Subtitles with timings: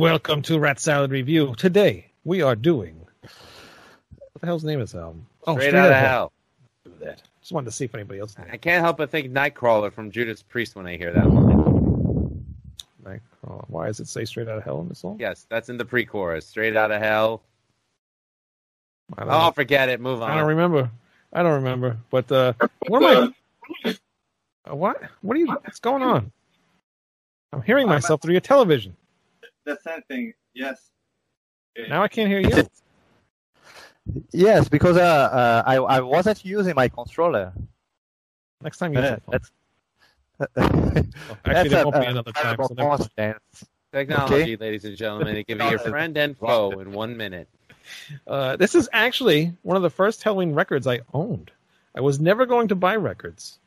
[0.00, 1.54] Welcome to Rat Salad Review.
[1.58, 5.26] Today we are doing what the hell's the name of this album?
[5.46, 6.32] Oh, Straight Outta Hell.
[6.84, 7.20] Do that.
[7.40, 8.36] Just wanted to see if anybody else.
[8.50, 12.44] I can't help but think Nightcrawler from Judas Priest when I hear that line.
[13.02, 15.16] Like, oh, why does it say Straight Out of Hell in the song?
[15.18, 16.46] Yes, that's in the pre-chorus.
[16.46, 17.42] Straight out of hell.
[19.16, 20.00] I don't, Oh, forget it.
[20.00, 20.30] Move on.
[20.30, 20.90] I don't remember.
[21.32, 21.96] I don't remember.
[22.10, 22.52] But uh,
[22.88, 23.34] what am
[23.84, 23.94] I?
[24.70, 25.00] Uh, what?
[25.22, 25.46] What are you?
[25.46, 26.30] What's going on?
[27.52, 28.94] I'm hearing myself through your television.
[29.64, 30.34] the same thing.
[30.54, 30.90] Yes.
[31.88, 32.68] Now I can't hear you.
[34.32, 37.52] Yes, because uh, uh, I I wasn't using my controller.
[38.62, 39.34] Next time you use Uh, the phone.
[39.34, 39.50] that's
[41.44, 42.62] Actually, that's there a- won't be another time.
[42.62, 42.98] So never
[43.92, 44.56] Technology, Okay.
[44.56, 47.48] ladies and gentlemen, it can be your friend and foe in one minute.
[48.26, 51.50] Uh, this is actually one of the first Helloween records I owned.
[51.94, 53.58] I was never going to buy records,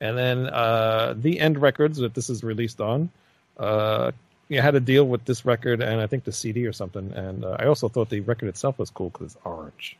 [0.00, 3.10] and then uh, the End Records that this is released on,
[3.58, 4.12] uh,
[4.48, 7.12] you had a deal with this record and I think the CD or something.
[7.12, 9.96] And uh, I also thought the record itself was cool because it's orange.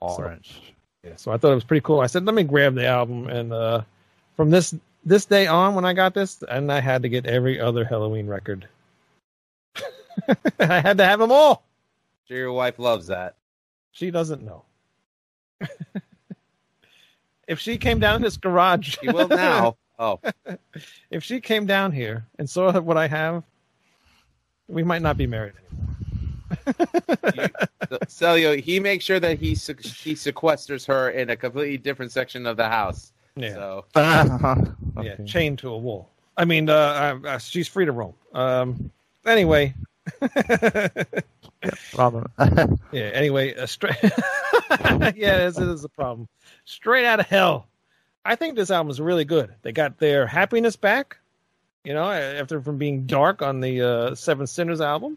[0.00, 0.60] Orange.
[1.04, 2.00] Yeah, so I thought it was pretty cool.
[2.00, 3.82] I said, let me grab the album, and uh,
[4.36, 7.60] from this this day on, when I got this, and I had to get every
[7.60, 8.66] other Helloween record.
[10.58, 11.62] I had to have them all.
[12.26, 13.36] Sure, your wife loves that.
[13.92, 14.64] She doesn't know.
[17.46, 19.76] if she came down this garage, She will now.
[19.98, 20.20] Oh,
[21.10, 23.44] if she came down here and saw what I have,
[24.68, 25.96] we might not be married anymore.
[28.06, 29.54] Celio, he makes sure that he he
[30.14, 33.12] sequesters her in a completely different section of the house.
[33.36, 34.64] Yeah, So yeah,
[34.98, 35.24] Okay.
[35.24, 36.10] chained to a wall.
[36.36, 38.14] I mean, uh, uh, uh, she's free to roam.
[38.34, 38.90] Um,
[39.24, 39.74] anyway.
[41.92, 42.26] Problem.
[42.92, 43.10] Yeah.
[43.14, 43.96] Anyway, uh, straight.
[45.16, 46.28] yeah, this is a problem.
[46.64, 47.68] Straight out of hell.
[48.26, 49.54] I think this album is really good.
[49.62, 51.18] They got their happiness back,
[51.84, 55.16] you know, after from being dark on the uh, Seven Sinners album,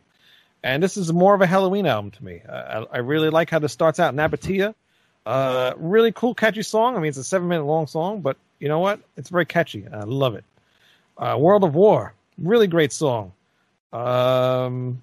[0.63, 2.41] and this is more of a Helloween album to me.
[2.47, 4.15] I, I really like how this starts out.
[4.15, 4.75] Nabataea,
[5.25, 6.95] uh, really cool, catchy song.
[6.95, 8.99] I mean, it's a seven-minute long song, but you know what?
[9.17, 9.87] It's very catchy.
[9.91, 10.43] I love it.
[11.17, 13.31] Uh, World of War, really great song.
[13.91, 15.01] Um,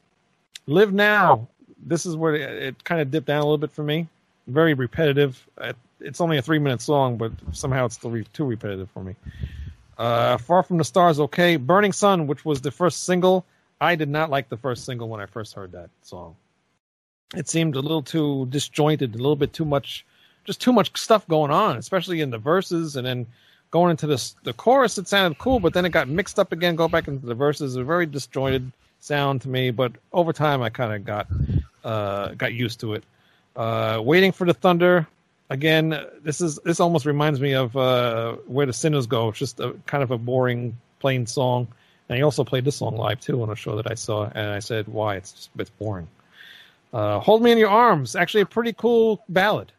[0.66, 1.48] Live Now,
[1.84, 4.06] this is where it, it kind of dipped down a little bit for me.
[4.46, 5.44] Very repetitive.
[5.60, 9.02] It, it's only a three minute song, but somehow it's still re- too repetitive for
[9.02, 9.14] me.
[9.98, 11.56] Uh, Far from the Stars, okay.
[11.56, 13.44] Burning Sun, which was the first single.
[13.80, 16.36] I did not like the first single when I first heard that song.
[17.34, 20.04] It seemed a little too disjointed, a little bit too much,
[20.44, 23.26] just too much stuff going on, especially in the verses, and then
[23.70, 24.96] going into the the chorus.
[24.98, 26.76] It sounded cool, but then it got mixed up again.
[26.76, 28.70] Go back into the verses, a very disjointed
[29.00, 29.70] sound to me.
[29.70, 31.26] But over time, I kind of got
[31.84, 33.04] uh, got used to it.
[33.56, 35.06] Uh, Waiting for the Thunder.
[35.48, 39.28] Again, this is this almost reminds me of uh, Where the Sinners Go.
[39.28, 41.68] It's just a kind of a boring, plain song.
[42.08, 44.50] And he also played this song live too on a show that I saw, and
[44.50, 45.16] I said, "Why?
[45.16, 46.08] It's just, it's boring."
[46.92, 49.72] Uh, Hold Me in Your Arms, actually a pretty cool ballad.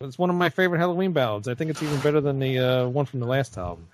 [0.00, 1.48] It's one of my favorite Helloween ballads.
[1.48, 3.86] I think it's even better than the uh, one from the last album.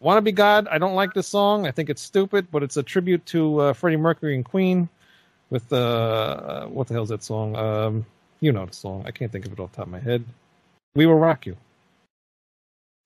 [0.00, 1.66] Wanna Be God, I don't like this song.
[1.66, 4.88] I think it's stupid, but it's a tribute to uh, Freddie Mercury and Queen
[5.50, 7.56] with, uh, what the hell's that song?
[7.56, 8.06] Um,
[8.40, 9.02] you know the song.
[9.06, 10.24] I can't think of it off the top of my head.
[10.94, 11.56] We Will Rock You.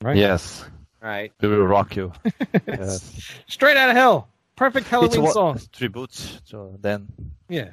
[0.03, 0.17] Right?
[0.17, 0.65] yes,
[1.01, 1.33] right.
[1.41, 2.13] we will rock you.
[2.67, 4.29] It's Straight out of hell.
[4.57, 5.61] Perfect Helloween it's song.
[5.73, 6.41] tribute.
[6.45, 7.07] So then,
[7.49, 7.71] Yeah.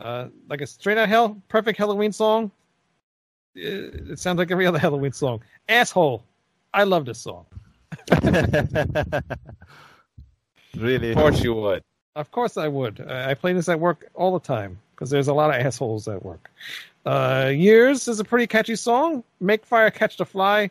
[0.00, 2.50] Uh, like a straight out of hell, perfect Helloween song.
[3.54, 5.42] It, it sounds like every other Helloween song.
[5.68, 6.24] Asshole.
[6.74, 7.44] I love this song.
[10.76, 11.10] really.
[11.10, 11.84] Of course you would.
[12.16, 13.00] Of course I would.
[13.00, 16.06] Uh, I play this at work all the time because there's a lot of assholes
[16.06, 16.48] at work.
[17.04, 19.24] Uh, Years is a pretty catchy song.
[19.40, 20.70] Make Fire Catch the Fly,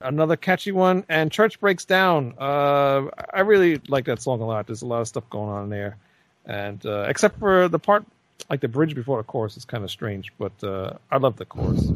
[0.00, 1.04] another catchy one.
[1.08, 2.34] And Church Breaks Down.
[2.36, 4.66] Uh, I really like that song a lot.
[4.66, 5.98] There's a lot of stuff going on there.
[6.46, 8.04] And uh, except for the part,
[8.48, 11.44] like the bridge before the chorus is kind of strange, but uh, I love the
[11.44, 11.92] chorus.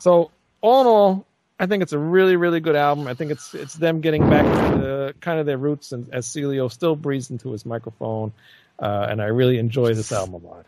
[0.00, 1.26] So all in all,
[1.60, 3.06] I think it's a really, really good album.
[3.06, 6.72] I think it's it's them getting back to kind of their roots, and as Celio
[6.72, 8.32] still breathes into his microphone,
[8.80, 10.66] uh, and I really enjoy this album a lot.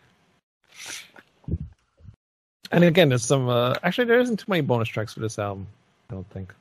[2.72, 3.48] And again, there's some.
[3.48, 5.66] Uh, actually, there isn't too many bonus tracks for this album.
[6.10, 6.54] I don't think.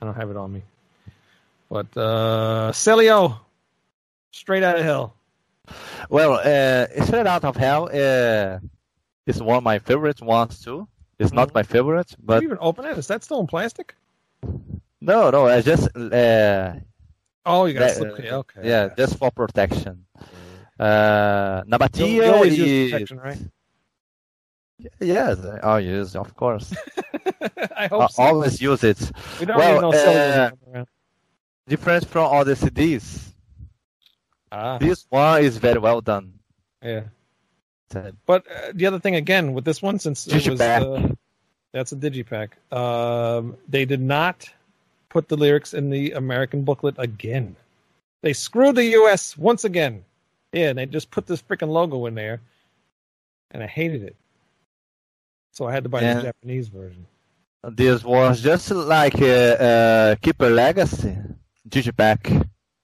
[0.00, 0.62] I don't have it on me.
[1.68, 3.38] But uh, Celio,
[4.32, 5.14] straight out of hell.
[6.08, 8.60] Well, uh, Straight Out of Hell uh,
[9.26, 10.86] is one of my favorite ones too.
[11.18, 11.54] It's not Mhm.
[11.54, 12.96] my favorite, Did but you even open it?
[12.96, 13.94] Is that still in plastic?
[15.00, 16.74] no, no, I just uh,
[17.44, 18.04] Oh, you got Yeah.
[18.12, 18.60] Okay, okay.
[18.68, 20.06] yeah, just for protection.
[20.78, 23.38] Uh, na You, you bateria always use e- protection, right?
[25.00, 26.74] yes, I use of course.
[27.76, 28.22] I hope I so.
[28.22, 29.00] always use it.
[29.40, 30.84] we don't well, even know uh.
[31.68, 33.32] Different from other CDs.
[34.52, 36.34] Ah, This one is very well done.
[36.82, 37.04] yeah.
[38.26, 41.08] But uh, the other thing again with this one, since it was uh,
[41.72, 44.48] that's a digipack, um, they did not
[45.08, 47.56] put the lyrics in the American booklet again.
[48.22, 49.36] They screwed the U.S.
[49.38, 50.04] once again.
[50.56, 52.40] Yeah, and they just put this freaking logo in there,
[53.50, 54.16] and I hated it.
[55.52, 56.14] So I had to buy Yeah.
[56.14, 57.06] the Japanese version.
[57.62, 59.26] This was just like uh,
[59.68, 61.16] uh, Keeper Legacy
[61.68, 62.22] Digipack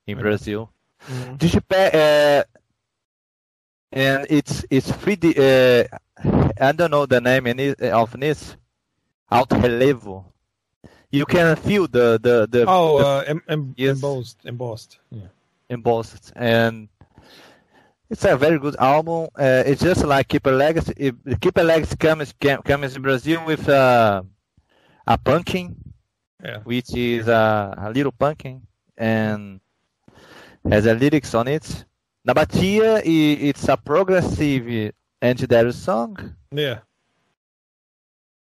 [0.07, 0.21] in Mhm.
[0.21, 0.71] Brazil.
[1.41, 2.45] Digipack, uh,
[3.93, 5.27] and it's it's 3D.
[5.39, 5.85] Uh,
[6.61, 8.57] I don't know the name any- of this.
[9.31, 10.25] Alto relevo.
[11.11, 13.97] You can feel the the the, Oh, the uh, em- em- Yes.
[13.97, 14.99] embossed, embossed.
[15.11, 15.29] Yeah.
[15.71, 16.89] embossed and
[18.13, 19.29] it's a very good album.
[19.35, 20.93] Uh, it's just like Keeper Legacy.
[20.99, 24.23] It, Keeper Legacy comes comes in Brazil with uh,
[25.07, 25.75] a pumpkin,
[26.45, 26.59] Yeah.
[26.65, 28.67] which is a, a little pumpkin
[28.99, 29.61] and
[30.69, 31.65] has a lyrics on it.
[32.29, 34.93] Nabataea, it's a progressive
[35.23, 36.37] anti song.
[36.53, 36.81] Yeah.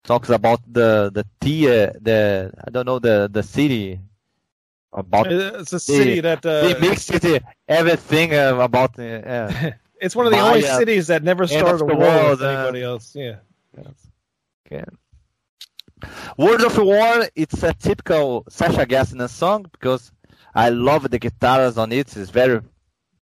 [0.04, 4.02] Talks about the the tia, the I don't know the the city
[4.94, 5.32] about.
[5.32, 9.28] It's a city that they uh, mixed it, everything uh, about the.
[9.28, 9.72] Uh,
[10.02, 12.84] it's one of the only cities that never started a war world, with uh, anybody
[12.84, 13.16] else.
[13.16, 13.38] Yeah.
[14.66, 14.84] Okay.
[16.38, 20.12] World of War, it's a typical Sascha Gerstner song because
[20.56, 22.18] I love the guitars on it.
[22.18, 22.62] It's very,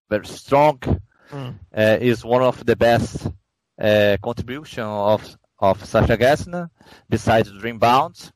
[0.08, 0.78] very strong.
[1.30, 1.54] Mm.
[1.76, 3.28] Uh, it's one of the best
[3.80, 6.70] uh, contribution of of Sascha Gerstner
[7.08, 8.32] besides Dreambound.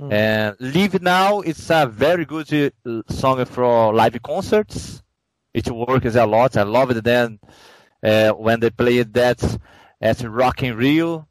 [0.00, 0.12] Mm.
[0.12, 5.02] And Live Now, it's a very good uh, song for live concerts.
[5.54, 6.56] It works a lot.
[6.56, 7.38] I love it then
[8.02, 9.58] uh, when they played that
[10.00, 11.28] at Rock in Rio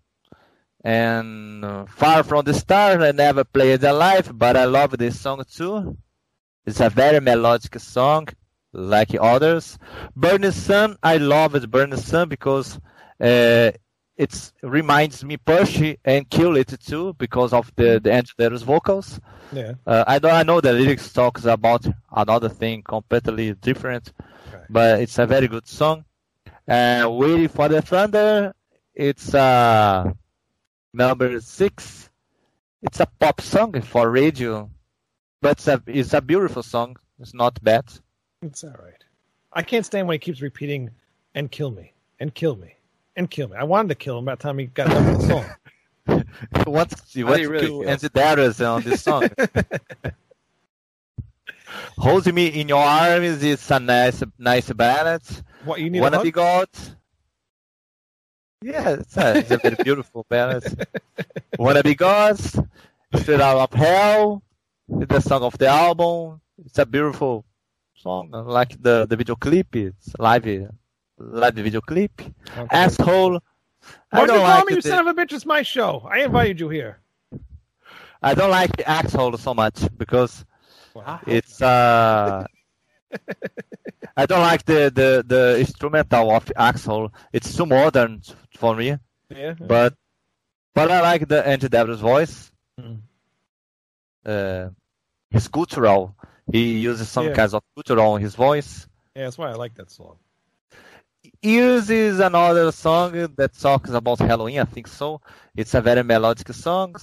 [0.84, 3.02] and uh, Far From the Stars.
[3.04, 5.98] I never played it live, but I love this song too.
[6.66, 8.28] It's a very melodic song,
[8.72, 9.78] like others.
[10.16, 12.80] Burning Sun, I love it, Burning Sun, because
[13.20, 13.72] uh,
[14.24, 19.20] it reminds me Pushy and Kill It too, because of the the Angelo's vocals.
[19.52, 19.74] Yeah.
[19.86, 24.06] Uh, I know I know the lyrics talks about another thing completely different,
[24.54, 24.66] Right.
[24.70, 26.06] but it's a very good song.
[26.68, 28.54] Uh, Waiting for the Thunder,
[28.94, 30.12] it's uh,
[30.94, 32.10] number six.
[32.84, 34.70] It's a pop song for radio,
[35.42, 36.98] but it's a, it's a beautiful song.
[37.20, 37.86] It's not bad.
[38.42, 39.04] It's all right.
[39.54, 40.90] I can't stand when he keeps repeating
[41.36, 42.76] "and kill me, and kill me,
[43.16, 45.22] and kill me." I wanted to kill him by the time he got done with
[45.22, 45.46] the song.
[46.66, 47.90] He wants, he How do wants you to really kill feel?
[48.68, 49.30] On this song.
[51.98, 53.44] Hold me in your arms.
[53.44, 55.22] is a nice, nice ballad.
[55.64, 56.00] What you need?
[56.00, 56.24] a Wanna hug?
[56.26, 56.68] be God?
[58.62, 60.64] Yeah, it's a, it's a very beautiful ballad.
[61.58, 62.38] Wanna be God?
[62.40, 64.44] Straight out of hell.
[64.90, 66.42] It's the song of the album.
[66.66, 67.46] It's a beautiful
[67.96, 68.30] song.
[68.34, 69.76] I like the the video clip.
[69.76, 70.68] It's live,
[71.22, 72.12] live video clip.
[72.22, 72.68] Okay.
[72.72, 73.40] Asshole.
[74.12, 75.34] I Why'd you don't call like me, you the- son of a bitch?
[75.34, 76.08] It's my show.
[76.10, 77.00] I invited you here.
[78.24, 80.46] I don't like the asshole so much because
[80.94, 81.20] Wow.
[81.26, 82.46] it's uh
[84.18, 87.14] I don't like the, the, the instrumental of Axel.
[87.34, 88.22] It's too modern
[88.58, 88.98] for me.
[89.30, 89.54] Yeah.
[89.60, 89.96] But
[90.74, 92.52] but I like the Andy Deris's voice.
[92.80, 93.00] Mhm.
[94.26, 94.70] Uh,
[95.30, 96.16] his cultural.
[96.52, 97.34] He uses some Yeah.
[97.34, 98.88] kinds of cultural in his voice.
[99.16, 100.18] yeah, that's why I like that song.
[101.44, 105.22] Ears is another song that talks about Halloween, I think so.
[105.56, 106.96] It's a very melodic song.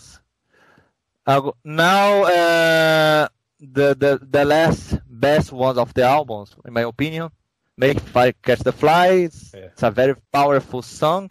[1.64, 3.28] Now, uh,
[3.60, 7.30] the, the the last best one of the albums, in my opinion,
[7.76, 9.50] Make Fire Catch the Flies.
[9.54, 9.66] Yeah.
[9.72, 11.30] It's a very powerful song.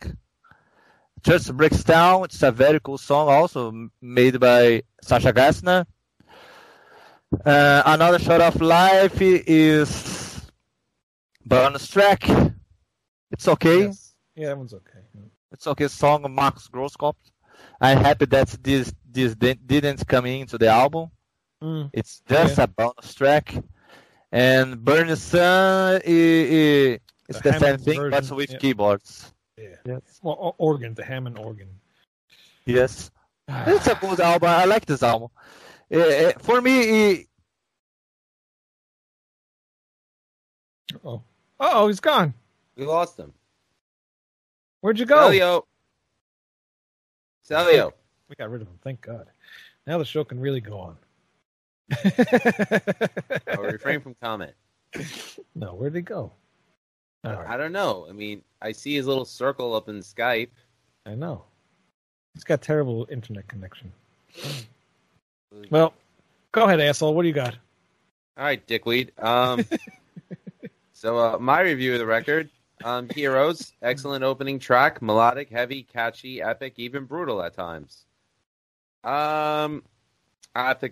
[1.26, 2.26] Church Breaks Down.
[2.26, 5.86] It's a very cool song, also made by Sascha Gerstner.
[7.46, 10.42] Uh, another shot of life is
[11.46, 12.24] bonus track.
[13.32, 13.82] It's okay.
[13.86, 14.14] Yes.
[14.36, 15.00] Yeah, that one's okay.
[15.52, 17.16] It's okay song Max Grosskopf.
[17.82, 21.10] I'm happy that this this didn't come into the album.
[21.64, 21.90] Mm.
[21.94, 23.56] It's just a bonus track.
[24.32, 28.58] And Burning Sun, i- i- it's The the, same Hammond thing, but with yeah.
[28.60, 29.34] keyboards.
[29.58, 29.76] Yeah.
[29.86, 30.20] Yes.
[30.22, 31.70] Well, organ, the Hammond organ.
[32.66, 33.10] Yes.
[33.50, 34.50] It's a good album.
[34.50, 35.30] I like this album.
[35.90, 37.24] Eh, eh, for me, eh,
[41.04, 41.22] Oh,
[41.60, 42.34] oh, he's gone.
[42.78, 43.34] We lost him.
[44.82, 45.30] Where'd you go?
[45.30, 45.64] Celio.
[47.50, 47.92] Celio.
[48.30, 48.80] We got rid of him.
[48.84, 49.28] Thank God.
[49.86, 50.98] Now the show can really go on.
[53.48, 54.54] I'll refrain from comment.
[55.56, 56.32] no, where'd he go?
[57.24, 58.06] All right, I don't know.
[58.10, 60.50] I mean, I see his little circle up in Skype.
[61.06, 61.44] I know.
[62.34, 63.92] He's got terrible internet connection.
[65.72, 65.94] Well,
[66.52, 67.16] go ahead, asshole.
[67.16, 67.56] What do you got?
[68.38, 69.12] All right, dickweed.
[69.18, 69.66] Um,
[70.94, 72.50] so uh, my review of the record:
[72.84, 78.06] um, Heroes, excellent opening track, melodic, heavy, catchy, epic, even brutal at times.
[79.04, 79.84] Um,
[80.56, 80.92] I have to.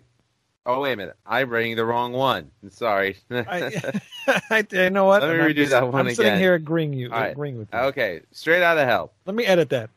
[0.68, 2.50] Oh wait a minute, I'm reading the wrong one.
[2.70, 3.18] Sorry.
[3.30, 4.02] I,
[4.50, 5.22] I, you know what?
[5.22, 6.40] Let me I'm redo just- that one I'm sitting again.
[6.40, 7.32] here agreeing you, right.
[7.32, 7.80] agreeing with you.
[7.80, 9.14] okay, straight out of hell.
[9.26, 9.90] Let me edit that.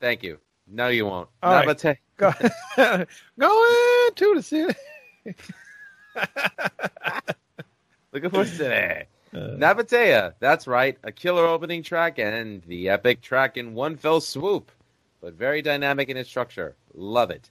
[0.00, 0.38] Thank you.
[0.68, 1.28] No, you won't.
[1.42, 1.98] All right.
[2.16, 2.32] Go,
[3.38, 4.74] go into the city.
[8.12, 9.06] Looking for today.
[9.36, 9.56] Uh,
[10.40, 14.72] that's right, a killer opening track and the epic track in one fell swoop,
[15.20, 16.74] but very dynamic in its structure.
[16.94, 17.50] Love it.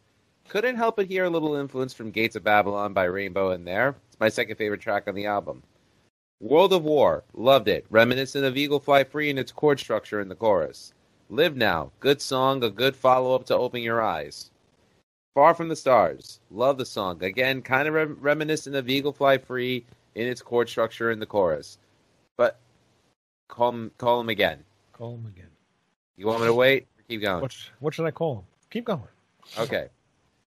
[0.49, 3.95] Couldn't help but hear a little influence from Gates of Babylon by Rainbow in there.
[4.07, 5.61] It's my second favorite track on the album.
[6.41, 10.27] World of War, loved it, reminiscent of Eagle Fly Free in its chord structure in
[10.27, 10.93] the chorus.
[11.29, 14.51] Live Now, good song, a good follow up to Open Your Eyes.
[15.33, 19.37] Far from the Stars, love the song, again, kind of rem- reminiscent of Eagle Fly
[19.37, 19.85] Free
[20.15, 21.77] in its chord structure in the chorus.
[22.37, 22.59] But
[23.47, 24.63] call him, call him again.
[24.93, 25.49] call him again.
[26.17, 26.87] You want me to wait?
[27.07, 27.41] Keep going.
[27.41, 28.43] What, what should I call him?
[28.71, 29.01] Keep going.
[29.57, 29.89] Okay.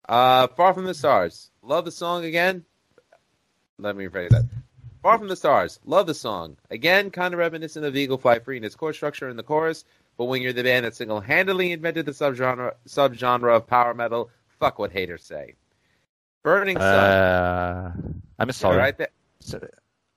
[0.07, 1.49] Uh, Far from the Stars.
[1.63, 2.63] Love the song again.
[3.79, 4.45] Let me rephrase that.
[5.01, 5.79] Far from the Stars.
[5.85, 6.57] Love the song.
[6.69, 9.85] Again, kind of reminiscent of Eagle Fly Free in its chord structure in the chorus.
[10.17, 14.79] But when you're the band that single-handedly invented the subgenre subgenre of power metal, fuck
[14.79, 15.55] what haters say.
[16.43, 16.83] Burning Sun.
[16.85, 17.93] uh,
[18.39, 18.77] I'm sorry.
[18.77, 19.09] Right there.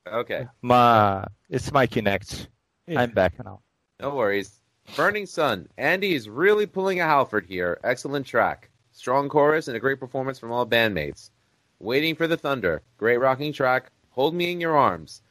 [0.06, 0.46] Okay.
[0.62, 2.46] My, it's my Kinect.
[2.86, 3.00] Yeah.
[3.00, 3.60] I'm back now.
[4.00, 4.60] No worries.
[4.96, 5.68] Burning Sun.
[5.76, 7.78] Andy is really pulling a Halford here.
[7.84, 8.70] Excellent track.
[8.92, 11.30] Strong chorus and a great performance from all bandmates.
[11.78, 12.82] Waiting for the Thunder.
[12.96, 13.90] Great rocking track.
[14.10, 15.22] Hold Me in Your Arms.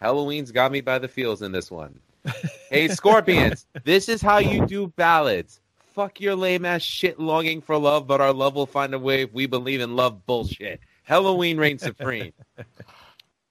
[0.00, 1.98] Helloween's got me by the feels in this one.
[2.70, 3.66] hey, Scorpions.
[3.84, 5.60] this is how you do ballads.
[5.94, 9.22] Fuck your lame ass shit longing for love, but our love will find a way
[9.22, 10.80] if we believe in love bullshit.
[11.08, 12.32] Helloween reigns supreme.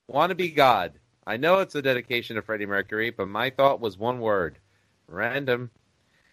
[0.08, 0.92] Wanna be God.
[1.26, 4.58] I know it's a dedication to Freddie Mercury, but my thought was one word.
[5.08, 5.70] Random.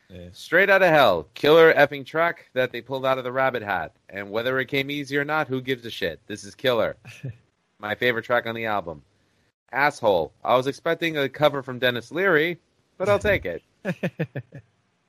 [0.10, 0.28] Yeah.
[0.32, 1.28] Straight out of hell.
[1.34, 3.96] Killer effing track that they pulled out of the rabbit hat.
[4.10, 6.20] And whether it came easy or not, who gives a shit?
[6.28, 6.98] This is killer.
[7.80, 9.02] my favorite track on the album.
[9.72, 10.32] Asshole.
[10.44, 12.60] I was expecting a cover from Denis Leary,
[13.00, 13.64] but I'll take it.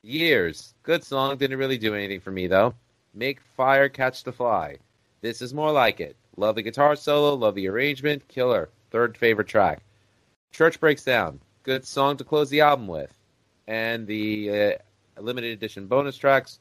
[0.03, 0.75] Years.
[0.83, 1.37] Good song.
[1.37, 2.75] Didn't really do anything for me, though.
[3.13, 4.79] Make fire catch the fly.
[5.21, 6.17] This is more like it.
[6.37, 7.35] Love the guitar solo.
[7.35, 8.27] Love the arrangement.
[8.29, 8.71] Killer.
[8.91, 9.83] Third favorite track.
[10.53, 11.41] Church Breaks Down.
[11.63, 13.13] Good song to close the album with.
[13.67, 14.79] And the
[15.17, 16.59] uh, limited edition bonus tracks.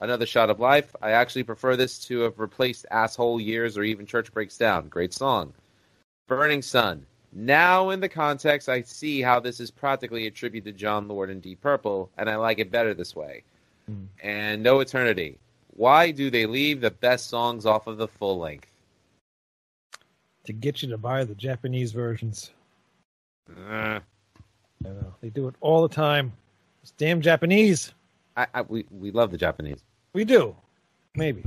[0.00, 0.94] Another Shot of Life.
[1.00, 4.88] I actually prefer this to have replaced Asshole Years or even Church Breaks Down.
[4.88, 5.52] Great song.
[6.26, 7.06] Burning Sun.
[7.32, 11.30] Now, in the context, I see how this is practically a tribute to Jon Lord
[11.30, 13.42] and Deep Purple, and I like it better this way.
[13.86, 14.04] Hmm.
[14.22, 15.38] And No Eternity.
[15.70, 18.68] Why do they leave the best songs off of the full length?
[20.44, 22.50] To get you to buy the Japanese versions.
[23.50, 24.00] Uh, I
[24.82, 25.14] know.
[25.20, 26.32] They do it all the time.
[26.82, 27.92] It's damn Japanese.
[28.36, 29.80] I, I, we, we love the Japanese.
[30.12, 30.54] We do.
[31.14, 31.42] Maybe.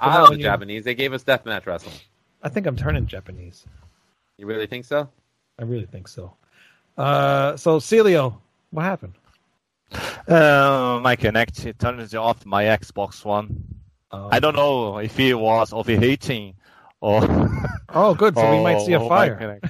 [0.00, 0.84] I Come love the you- Japanese.
[0.84, 1.96] They gave us deathmatch wrestling.
[2.42, 3.66] I think I'm turning Japanese.
[4.36, 5.08] You really think so?
[5.58, 6.32] I really think so.
[6.96, 8.36] Uh, so Celio,
[8.70, 9.14] what happened?
[9.92, 13.64] Uh, my Kinect turns off my Xbox One.
[14.12, 14.28] Oh.
[14.30, 16.54] I don't know if he was overheating
[17.00, 17.22] or.
[17.90, 18.34] Oh, good.
[18.34, 19.60] So we might see a oh, fire.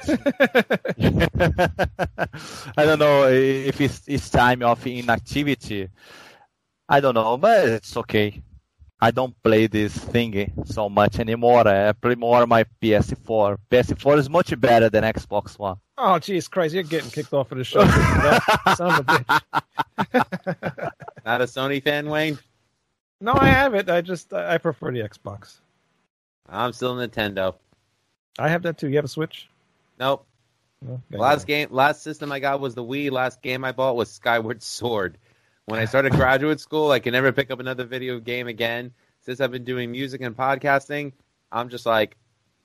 [2.77, 5.89] I don't know if it's, it's time of inactivity.
[6.89, 8.43] I don't know, but it's okay.
[9.01, 11.69] I don't play this thingy so much anymore.
[11.69, 13.57] I play more my PS4.
[13.71, 15.77] PS4 is much better than Xbox One.
[15.97, 16.75] Oh, jeez, Christ!
[16.75, 17.81] You're getting kicked off of the show.
[18.75, 20.91] Son of a bitch.
[21.25, 22.39] Not a Sony fan, Wayne?
[23.21, 23.89] No, I haven't.
[23.89, 25.59] I just I prefer the Xbox.
[26.49, 27.55] I'm still Nintendo.
[28.39, 28.89] I have that too.
[28.89, 29.49] You have a Switch?
[29.99, 30.25] Nope.
[30.81, 31.01] No?
[31.11, 33.11] Last game, last system I got was the Wii.
[33.11, 35.19] Last game I bought was Skyward Sword.
[35.67, 38.93] when I started graduate school, I can never pick up another video game again.
[39.23, 41.13] Since I've been doing music and podcasting,
[41.51, 42.17] I'm just like,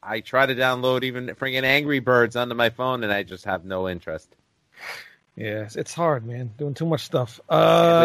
[0.01, 3.65] I try to download even freaking Angry Birds onto my phone, and I just have
[3.65, 4.35] no interest.
[5.35, 6.51] Yes, it's hard, man.
[6.57, 7.39] Doing too much stuff.
[7.49, 7.55] I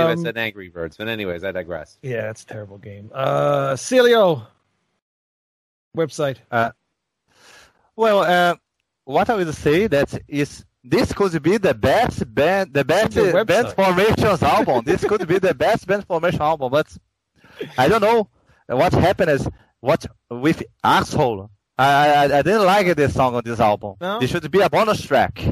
[0.00, 1.98] believe Um, I said Angry Birds, but anyways, I digress.
[2.02, 3.10] yeah, it's a terrible game.
[3.12, 4.46] Uh, Celio
[5.98, 6.38] website.
[7.96, 8.54] Well, uh,
[9.04, 13.44] what I would say that is this could be the best band, the best The
[13.44, 14.84] band formations album.
[14.84, 16.86] this could be the best band formation album, but
[17.76, 18.28] I don't know
[18.66, 19.48] what happened is
[19.80, 21.50] what with asshole.
[21.76, 23.96] I, I I didn't like this song on this album.
[24.00, 24.18] No?
[24.20, 25.44] It should be a bonus track.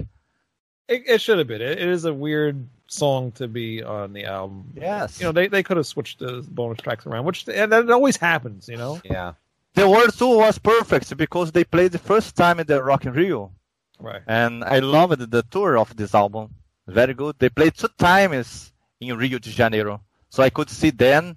[0.89, 1.63] It, it should have been.
[1.63, 4.73] It, it is a weird song to be on the album.
[4.77, 5.21] Yes.
[5.21, 8.17] You know, they, they could have switched the bonus tracks around, which and that always
[8.17, 8.69] happens.
[8.69, 9.01] You know.
[9.05, 9.35] Yeah.
[9.77, 13.13] The World Tour was perfect because they played the first time in the Rock in
[13.13, 13.53] Rio.
[13.99, 14.23] Right.
[14.27, 16.55] and I loved the tour of this album.
[16.87, 17.35] Very good.
[17.39, 21.37] They played two times in Rio de Janeiro, so I could see them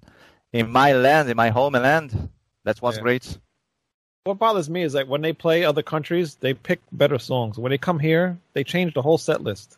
[0.52, 2.30] in my land, in my homeland.
[2.66, 3.02] That was Yeah.
[3.04, 3.38] great.
[4.26, 7.58] What bothers me is that when they play other countries, they pick better songs.
[7.58, 9.78] When they come here, they change the whole set list.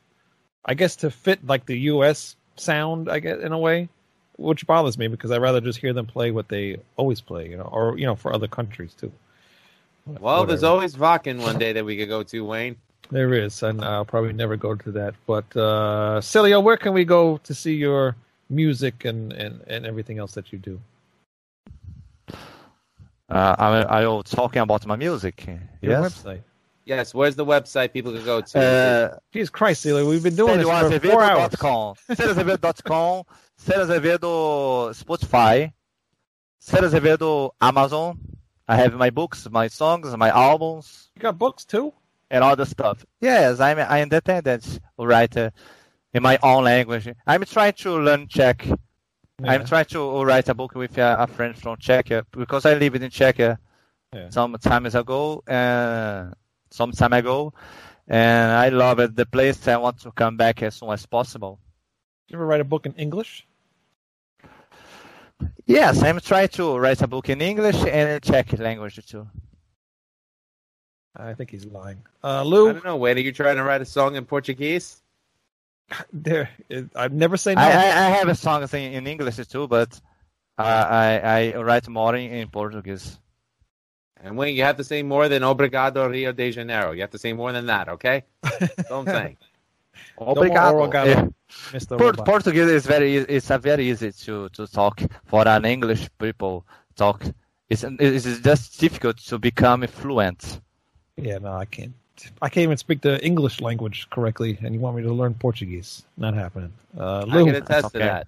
[0.66, 2.36] I guess to fit like the U.S.
[2.56, 3.90] sound, I guess in a way,
[4.42, 7.58] which bothers me because I'd rather just hear them play what they always play, you
[7.58, 9.12] know, or you know, for other countries too.
[10.06, 12.76] Well, there's always Wacken one day that we could go to, Wayne.
[13.12, 15.14] There is, and I'll probably never go to that.
[15.28, 18.16] But uh Celio, where can we go to see your
[18.50, 20.80] music and and and everything else that you do?
[23.30, 25.46] Uh, I, I was talking about my music.
[25.82, 26.22] Your yes.
[26.22, 26.42] website.
[26.84, 28.60] Yes, where's the website people can go to?
[28.60, 31.52] Uh, Jesus Christ, Celio, we've been doing this for four hours.
[31.52, 33.24] CélioAzevedo.com.
[33.66, 35.72] Célio Azevedo Spotify.
[36.62, 38.18] Célio Azevedo Amazon.
[38.68, 41.12] I have my books, my songs, my albums.
[41.16, 41.94] You got books too?
[42.30, 43.06] and all the stuff.
[43.20, 45.52] Yes, I'm an independent writer
[46.14, 47.10] in my own language.
[47.28, 48.66] I'm trying to learn Czech.
[49.44, 52.96] I'm trying to write a book with a, a friend from Czechia because I lived
[53.04, 53.58] in Czechia
[54.14, 54.30] Yeah.
[54.30, 56.32] some time ago, uh,
[56.70, 57.54] some time ago,
[58.08, 59.16] and I love it.
[59.16, 61.60] The place I want to come back as soon as possible.
[62.28, 63.46] Did you ever write a book in English?
[65.66, 69.28] Yes, I'm trying to write a book in English and in Czech language too.
[71.16, 72.02] I think he's lying.
[72.24, 73.18] Uh, I don't know, Wayne.
[73.18, 75.02] Are you trying to write a song in Portuguese?
[76.14, 76.50] there.
[76.96, 77.62] I've never say no.
[77.62, 80.00] I, I, I have a song in, in English too, but
[80.58, 83.18] uh, I, I write more in, in Portuguese.
[84.24, 86.92] And Wayne, you have to say more than Obrigado Rio de Janeiro.
[86.92, 88.24] You have to say more than that, okay?
[88.44, 89.38] That's all I'm saying.
[90.20, 90.78] More Obrigado.
[90.80, 91.06] obrigado.
[91.08, 91.28] Yeah.
[91.72, 91.98] Mr.
[91.98, 92.26] Port- Robot.
[92.26, 96.66] Portuguese is very e- it's a very easy to, to talk for an English people
[96.96, 97.24] talk.
[97.70, 100.62] It's it's just difficult to become fluent.
[101.18, 101.94] Yeah, no, I can't.
[102.42, 106.04] I can't even speak the English language correctly, and you want me to learn Portuguese?
[106.18, 106.72] Not happening.
[106.98, 108.28] Uh, I can attest to that.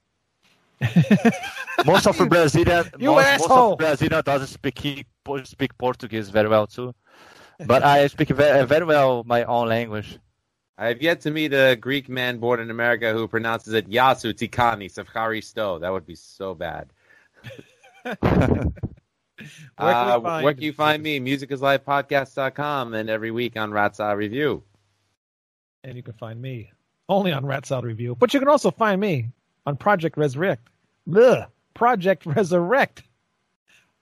[1.86, 3.74] Most of the Brazilian You most, most asshole!
[3.74, 5.06] of Brazilian doesn't speak
[5.44, 6.94] speak Portuguese very well too.
[7.66, 10.18] But I speak very, very well my own language.
[10.78, 14.34] I have yet to meet a Greek man born in America who pronounces it Yasu
[14.34, 15.80] Tikani Safharisto.
[15.80, 16.90] That would be so bad.
[18.04, 18.74] Where can
[19.78, 21.20] Uh, find- where can you find me?
[21.20, 24.64] MusicIsLifePodcast.com and every week on Rat Salad Review.
[25.84, 26.72] and you can find me
[27.10, 28.16] only on Rat Salad Review.
[28.16, 29.28] But you can also find me
[29.66, 30.68] on Project Resurrect.
[31.14, 33.04] Ugh, Project Resurrect.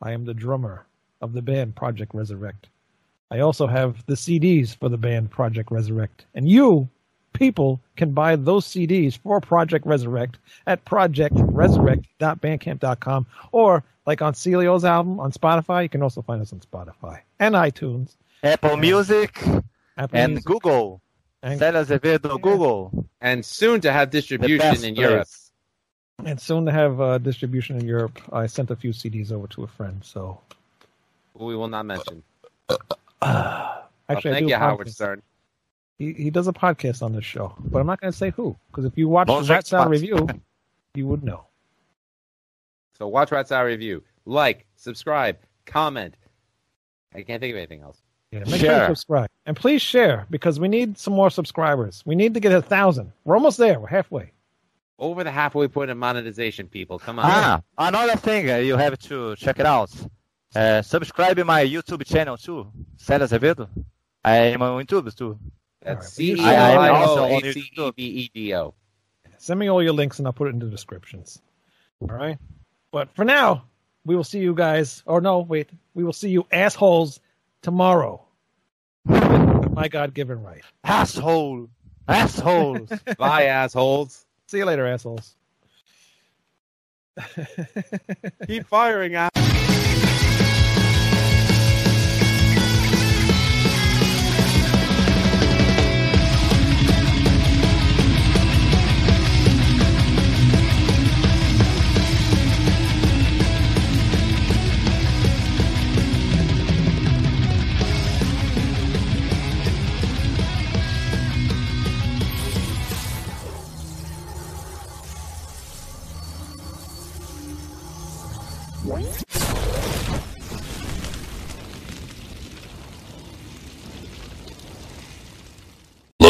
[0.02, 0.86] I am the drummer
[1.22, 2.68] of the band Project Resurrect.
[3.32, 6.26] I also have the CDs for the band Project Resurrect.
[6.36, 6.90] And you,
[7.32, 15.20] people, can buy those CDs for Project Resurrect at projectresurrect.bandcamp.com or like on Celio's album
[15.22, 15.84] on Spotify.
[15.84, 18.18] You can also find us on Spotify and iTunes.
[18.44, 19.38] Apple Music
[19.98, 21.02] Apple and Music, Google.
[21.42, 22.38] and, Célio Azevedo Yeah.
[22.42, 23.08] Google.
[23.22, 24.98] And soon to have distribution in place.
[24.98, 25.28] Europe.
[26.26, 28.20] and soon to have uh, distribution in Europe.
[28.34, 30.42] I sent a few CDs over to a friend, so
[31.36, 32.24] we will not mention.
[33.22, 34.92] Actually, Well, I thank do you, a Howard podcast.
[34.94, 35.22] Stern.
[36.00, 38.58] He, he does a podcast on this show, but I'm not going to say who
[38.72, 40.02] because if you watch Bonjour, the Rat Salad Spots.
[40.02, 40.28] review,
[40.96, 41.46] you would know.
[42.98, 44.04] So watch Rat Salad Review.
[44.26, 46.16] Like, subscribe, comment.
[47.14, 48.02] I can't think of anything else.
[48.32, 48.88] Yeah, make sure you Share.
[48.88, 52.02] subscribe and please share because we need some more subscribers.
[52.06, 53.12] We need to get a thousand.
[53.26, 53.78] We're almost there.
[53.80, 54.32] We're halfway.
[54.98, 56.98] Over the halfway point of monetization, people.
[56.98, 57.26] Come on.
[57.28, 59.92] Ah, another thing uh, you have to check it out.
[60.56, 63.70] Uh, subscribe my YouTube channel too, Célio Azevedo.
[64.24, 65.40] I am on YouTube too.
[65.82, 66.40] That's All C right.
[66.40, 68.74] E I- L I'm I also O on A C E V E D O.
[69.38, 71.42] Send me all your links and I'll put it in the descriptions.
[72.02, 72.38] All right.
[72.92, 73.64] But for now,
[74.06, 75.02] we will see you guys.
[75.06, 75.70] Or no, wait.
[75.96, 77.20] We will see you assholes
[77.62, 78.22] tomorrow.
[79.06, 80.62] My God given right.
[80.84, 81.70] Asshole,
[82.08, 82.90] assholes.
[83.18, 84.26] Bye, assholes.
[84.48, 85.36] See you later, assholes.
[88.48, 89.32] Keep firing out.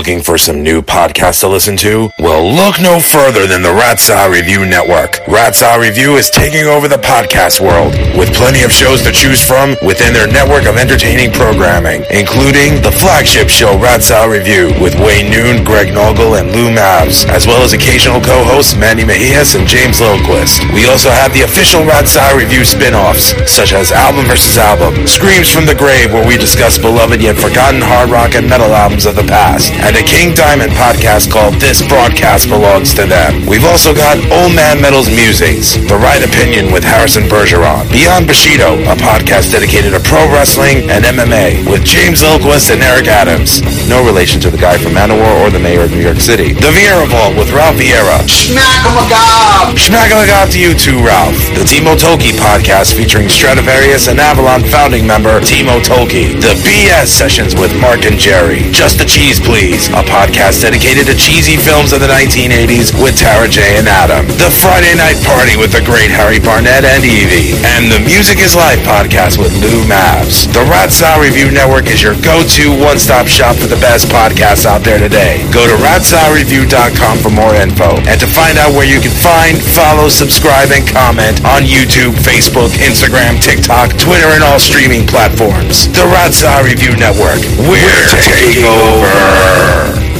[0.01, 2.09] Looking for some new podcasts to listen to?
[2.17, 5.21] Well, look no further than the Rat Salad Review Network.
[5.29, 9.45] Rat Salad Review is taking over the podcast world with plenty of shows to choose
[9.45, 14.97] from within their network of entertaining programming, including the flagship show Rat Salad Review with
[14.97, 19.69] Wayne Noon, Greg Noggle, and Lou Mavs, as well as occasional co-hosts Manny Mejias and
[19.69, 20.65] James Lilquist.
[20.73, 24.57] We also have the official Rat Salad Review spin-offs, such as Album vs.
[24.57, 28.73] Album, Screams from the Grave, where we discuss beloved yet forgotten hard rock and metal
[28.73, 33.45] albums of the past, and a King Diamond podcast called This Broadcast Belongs to Them.
[33.45, 38.79] We've also got Old Man Metal's Musings, The Right Opinion with Harrison Bergeron, Beyond Bushido,
[38.87, 43.59] a podcast dedicated to pro wrestling and MMA with James Lilquist and Eric Adams.
[43.89, 46.53] No relation to the guy from Manowar or the mayor of New York City.
[46.53, 48.23] The Vieira Vault with Ralph Vieira.
[48.31, 49.50] Schmack-a-magob!
[49.81, 51.33] Schmackalagob to you too, Ralph.
[51.57, 56.37] The Timo Tolkki podcast featuring Stratovarius and Avalon founding member Timo Tolkki.
[56.37, 58.69] The BS sessions with Mark and Jerry.
[58.69, 63.49] Just the Cheese Please, a podcast dedicated to cheesy films of the 1980s with Tara
[63.49, 64.29] J and Adam.
[64.37, 67.57] The Friday Night Party with the great Harry Barnett and Evie.
[67.73, 70.45] And the Music is Life podcast with Lou Mavs.
[70.53, 75.01] The Rat Review Network is your go-to one-stop shop for the best podcasts out there
[75.01, 75.41] today.
[75.49, 80.09] Go to ratsaladreview.com for more info and to find out where you can find, follow,
[80.09, 85.87] subscribe, and comment on YouTube, Facebook, Instagram, TikTok, Twitter, and all streaming platforms.
[85.93, 87.39] The Rat Salad Review Network.
[87.57, 90.10] We're taking over.